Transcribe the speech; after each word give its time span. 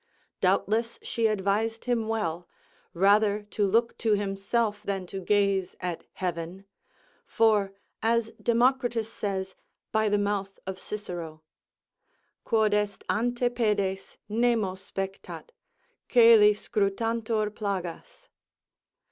Doubtless 0.39 0.97
she 1.03 1.27
advised 1.27 1.85
him 1.85 2.07
well, 2.07 2.49
rather 2.91 3.43
to 3.51 3.67
look 3.67 3.95
to 3.99 4.13
himself 4.13 4.81
than 4.81 5.05
to 5.05 5.21
gaze 5.21 5.75
at 5.79 6.05
heaven; 6.13 6.65
for, 7.27 7.71
as 8.01 8.31
Democritus 8.41 9.13
says, 9.13 9.53
by 9.91 10.09
the 10.09 10.17
mouth 10.17 10.57
of 10.65 10.79
Cicero, 10.79 11.43
Quod 12.43 12.73
est 12.73 13.03
ante 13.11 13.47
pedes, 13.49 14.17
nemo 14.27 14.73
spectat: 14.73 15.51
coeli 16.09 16.55
scrutantur 16.55 17.51
plagas. 17.51 18.27